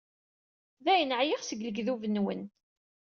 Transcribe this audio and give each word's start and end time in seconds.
Dayen, 0.85 1.15
ɛyiɣ 1.19 1.41
seg 1.43 1.59
lekdub-nwen. 1.65 2.41